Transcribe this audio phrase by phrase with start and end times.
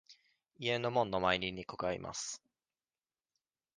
[0.57, 2.41] 家の門の前に猫がいます。